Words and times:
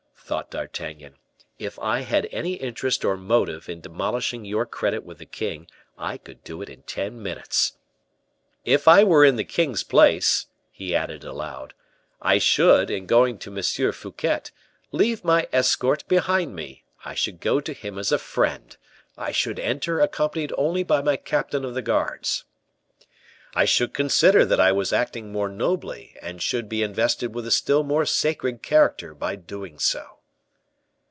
thought 0.33 0.49
D'Artagnan; 0.51 1.15
"if 1.59 1.77
I 1.79 1.99
had 2.03 2.25
any 2.31 2.53
interest 2.53 3.03
or 3.03 3.17
motive 3.17 3.67
in 3.67 3.81
demolishing 3.81 4.45
your 4.45 4.65
credit 4.65 5.03
with 5.03 5.17
the 5.17 5.25
king, 5.25 5.67
I 5.97 6.17
could 6.17 6.41
do 6.45 6.61
it 6.61 6.69
in 6.69 6.83
ten 6.83 7.21
minutes. 7.21 7.73
If 8.63 8.87
I 8.87 9.03
were 9.03 9.25
in 9.25 9.35
the 9.35 9.43
king's 9.43 9.83
place," 9.83 10.45
he 10.71 10.95
added 10.95 11.25
aloud, 11.25 11.73
"I 12.21 12.37
should, 12.37 12.89
in 12.89 13.07
going 13.07 13.39
to 13.39 13.53
M. 13.53 13.91
Fouquet, 13.91 14.43
leave 14.93 15.25
my 15.25 15.49
escort 15.51 16.07
behind 16.07 16.55
me; 16.55 16.85
I 17.03 17.13
should 17.13 17.41
go 17.41 17.59
to 17.59 17.73
him 17.73 17.97
as 17.99 18.13
a 18.13 18.17
friend; 18.17 18.77
I 19.17 19.33
should 19.33 19.59
enter 19.59 19.99
accompanied 19.99 20.53
only 20.57 20.83
by 20.83 21.01
my 21.01 21.17
captain 21.17 21.65
of 21.65 21.73
the 21.73 21.81
guards; 21.81 22.45
I 23.53 23.65
should 23.65 23.93
consider 23.93 24.45
that 24.45 24.61
I 24.61 24.71
was 24.71 24.93
acting 24.93 25.33
more 25.33 25.49
nobly, 25.49 26.15
and 26.21 26.41
should 26.41 26.69
be 26.69 26.83
invested 26.83 27.35
with 27.35 27.45
a 27.45 27.51
still 27.51 27.83
more 27.83 28.05
sacred 28.05 28.63
character 28.63 29.13
by 29.13 29.35
doing 29.35 29.77
so." 29.77 30.19